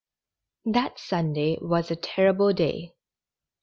[0.65, 2.95] T hat Sunday was a terrible day.